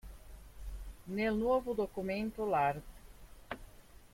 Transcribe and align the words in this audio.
Nel 1.03 1.31
nuovo 1.35 1.73
documento, 1.73 2.43
l'art. 2.47 2.83